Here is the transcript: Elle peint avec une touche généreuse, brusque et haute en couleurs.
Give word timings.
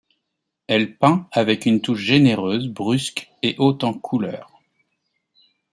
Elle 0.65 0.97
peint 0.97 1.29
avec 1.31 1.67
une 1.67 1.79
touche 1.79 1.99
généreuse, 1.99 2.69
brusque 2.69 3.29
et 3.43 3.53
haute 3.59 3.83
en 3.83 3.93
couleurs. 3.93 4.59